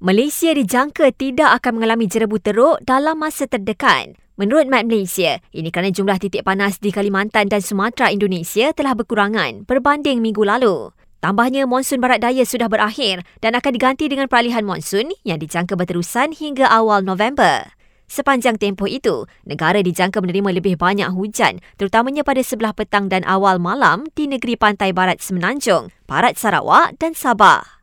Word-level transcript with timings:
Malaysia 0.00 0.56
dijangka 0.56 1.12
tidak 1.12 1.60
akan 1.60 1.76
mengalami 1.76 2.08
jerebu 2.08 2.40
teruk 2.40 2.80
dalam 2.88 3.20
masa 3.20 3.44
terdekat. 3.44 4.16
Menurut 4.40 4.64
Met 4.64 4.88
Malaysia, 4.88 5.44
ini 5.52 5.68
kerana 5.68 5.92
jumlah 5.92 6.16
titik 6.16 6.40
panas 6.40 6.80
di 6.80 6.88
Kalimantan 6.88 7.52
dan 7.52 7.60
Sumatera 7.60 8.08
Indonesia 8.08 8.72
telah 8.72 8.96
berkurangan 8.96 9.68
berbanding 9.68 10.24
minggu 10.24 10.40
lalu. 10.40 10.88
Tambahnya, 11.20 11.68
monsun 11.68 12.00
barat 12.00 12.24
daya 12.24 12.48
sudah 12.48 12.72
berakhir 12.72 13.28
dan 13.44 13.52
akan 13.52 13.76
diganti 13.76 14.08
dengan 14.08 14.24
peralihan 14.24 14.64
monsun 14.64 15.12
yang 15.20 15.36
dijangka 15.36 15.76
berterusan 15.76 16.32
hingga 16.32 16.64
awal 16.64 17.04
November. 17.04 17.68
Sepanjang 18.08 18.56
tempoh 18.56 18.88
itu, 18.88 19.28
negara 19.44 19.84
dijangka 19.84 20.24
menerima 20.24 20.64
lebih 20.64 20.80
banyak 20.80 21.12
hujan 21.12 21.60
terutamanya 21.76 22.24
pada 22.24 22.40
sebelah 22.40 22.72
petang 22.72 23.12
dan 23.12 23.20
awal 23.28 23.60
malam 23.60 24.08
di 24.16 24.24
negeri 24.24 24.56
pantai 24.56 24.96
barat 24.96 25.20
Semenanjung, 25.20 25.92
Barat 26.08 26.40
Sarawak 26.40 26.96
dan 26.96 27.12
Sabah. 27.12 27.79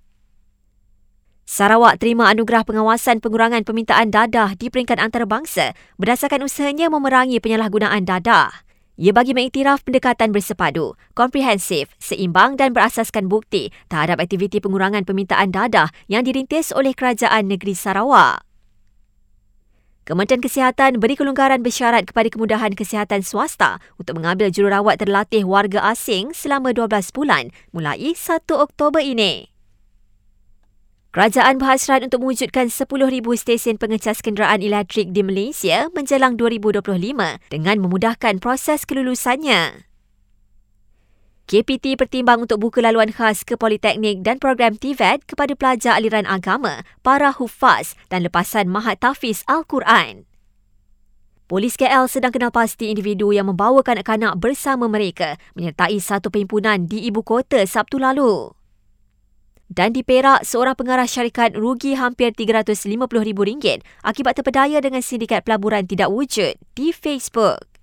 Sarawak 1.48 2.04
terima 2.04 2.28
anugerah 2.28 2.68
pengawasan 2.68 3.24
pengurangan 3.24 3.64
permintaan 3.64 4.12
dadah 4.12 4.60
di 4.60 4.68
peringkat 4.68 5.00
antarabangsa 5.00 5.72
berdasarkan 5.96 6.44
usahanya 6.44 6.92
memerangi 6.92 7.40
penyalahgunaan 7.40 8.04
dadah. 8.04 8.52
Ia 9.00 9.16
bagi 9.16 9.32
mengiktiraf 9.32 9.88
pendekatan 9.88 10.36
bersepadu, 10.36 11.00
komprehensif, 11.16 11.96
seimbang 12.04 12.60
dan 12.60 12.76
berasaskan 12.76 13.32
bukti 13.32 13.72
terhadap 13.88 14.20
aktiviti 14.20 14.60
pengurangan 14.60 15.08
permintaan 15.08 15.56
dadah 15.56 15.88
yang 16.12 16.28
dirintis 16.28 16.76
oleh 16.76 16.92
Kerajaan 16.92 17.48
Negeri 17.48 17.80
Sarawak. 17.80 18.44
Kementerian 20.04 20.44
Kesihatan 20.44 21.00
beri 21.00 21.16
kelonggaran 21.16 21.64
bersyarat 21.64 22.12
kepada 22.12 22.28
kemudahan 22.28 22.76
kesihatan 22.76 23.24
swasta 23.24 23.80
untuk 23.96 24.20
mengambil 24.20 24.52
jururawat 24.52 25.00
terlatih 25.00 25.48
warga 25.48 25.80
asing 25.96 26.36
selama 26.36 26.76
12 26.76 27.16
bulan 27.16 27.56
mulai 27.72 28.12
1 28.12 28.44
Oktober 28.52 29.00
ini. 29.00 29.57
Kerajaan 31.18 31.58
berhasrat 31.58 32.06
untuk 32.06 32.22
mewujudkan 32.22 32.70
10,000 32.70 32.86
stesen 33.42 33.82
pengecas 33.82 34.22
kenderaan 34.22 34.62
elektrik 34.62 35.10
di 35.18 35.26
Malaysia 35.26 35.90
menjelang 35.98 36.38
2025 36.38 36.86
dengan 37.50 37.82
memudahkan 37.82 38.38
proses 38.38 38.86
kelulusannya. 38.86 39.90
KPT 41.50 41.98
pertimbang 41.98 42.46
untuk 42.46 42.62
buka 42.62 42.86
laluan 42.86 43.10
khas 43.10 43.42
ke 43.42 43.58
Politeknik 43.58 44.22
dan 44.22 44.38
program 44.38 44.78
TVET 44.78 45.26
kepada 45.26 45.58
pelajar 45.58 45.98
aliran 45.98 46.30
agama, 46.30 46.86
para 47.02 47.34
hufaz 47.34 47.98
dan 48.14 48.22
lepasan 48.22 48.70
Mahat 48.70 49.02
Tafiz 49.02 49.42
Al-Quran. 49.50 50.30
Polis 51.50 51.82
KL 51.82 52.06
sedang 52.06 52.30
kenal 52.30 52.54
pasti 52.54 52.94
individu 52.94 53.34
yang 53.34 53.50
membawa 53.50 53.82
kanak-kanak 53.82 54.38
bersama 54.38 54.86
mereka 54.86 55.42
menyertai 55.58 55.98
satu 55.98 56.30
perhimpunan 56.30 56.86
di 56.86 57.10
ibu 57.10 57.26
kota 57.26 57.66
Sabtu 57.66 57.98
lalu. 57.98 58.54
Dan 59.68 59.92
di 59.92 60.00
Perak, 60.00 60.48
seorang 60.48 60.80
pengarah 60.80 61.04
syarikat 61.04 61.54
rugi 61.60 62.00
hampir 62.00 62.32
RM350,000 62.32 63.84
akibat 64.00 64.34
terpedaya 64.40 64.80
dengan 64.80 65.04
sindikat 65.04 65.44
pelaburan 65.44 65.84
tidak 65.84 66.08
wujud 66.08 66.56
di 66.74 66.96
Facebook. 66.96 67.77